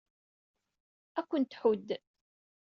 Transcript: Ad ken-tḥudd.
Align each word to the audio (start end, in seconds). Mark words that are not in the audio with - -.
Ad 1.19 1.25
ken-tḥudd. 1.29 1.89